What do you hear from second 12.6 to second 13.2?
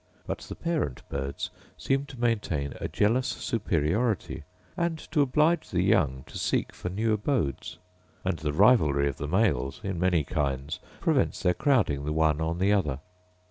other.